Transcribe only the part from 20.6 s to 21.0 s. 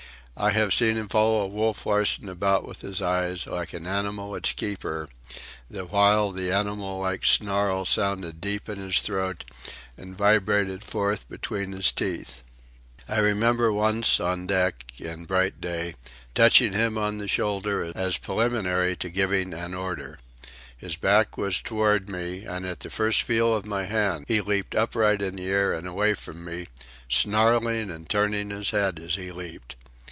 His